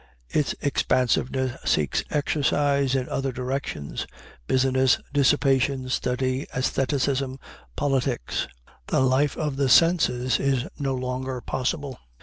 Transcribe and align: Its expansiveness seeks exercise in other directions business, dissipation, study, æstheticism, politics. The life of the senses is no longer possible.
Its 0.31 0.55
expansiveness 0.61 1.59
seeks 1.63 2.03
exercise 2.09 2.95
in 2.95 3.07
other 3.07 3.31
directions 3.31 4.07
business, 4.47 4.97
dissipation, 5.13 5.89
study, 5.89 6.47
æstheticism, 6.55 7.37
politics. 7.75 8.47
The 8.87 8.99
life 8.99 9.37
of 9.37 9.57
the 9.57 9.69
senses 9.69 10.39
is 10.39 10.65
no 10.79 10.95
longer 10.95 11.39
possible. 11.39 11.99